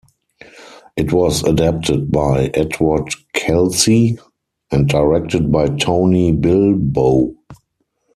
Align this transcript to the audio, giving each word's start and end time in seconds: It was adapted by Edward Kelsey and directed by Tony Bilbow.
It 0.97 1.13
was 1.13 1.43
adapted 1.43 2.09
by 2.11 2.49
Edward 2.55 3.09
Kelsey 3.33 4.17
and 4.71 4.89
directed 4.89 5.51
by 5.51 5.67
Tony 5.77 6.31
Bilbow. 6.33 7.35